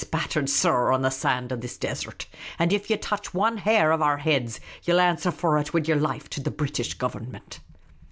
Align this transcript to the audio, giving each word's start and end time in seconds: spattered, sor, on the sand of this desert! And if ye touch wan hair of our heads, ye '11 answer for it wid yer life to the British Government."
spattered, 0.01 0.49
sor, 0.49 0.91
on 0.91 1.03
the 1.03 1.11
sand 1.11 1.51
of 1.51 1.61
this 1.61 1.77
desert! 1.77 2.25
And 2.57 2.73
if 2.73 2.89
ye 2.89 2.97
touch 2.97 3.35
wan 3.35 3.57
hair 3.57 3.91
of 3.91 4.01
our 4.01 4.17
heads, 4.17 4.59
ye 4.81 4.93
'11 4.93 5.09
answer 5.11 5.29
for 5.29 5.59
it 5.59 5.75
wid 5.75 5.87
yer 5.87 5.95
life 5.95 6.27
to 6.31 6.41
the 6.41 6.49
British 6.49 6.95
Government." 6.95 7.59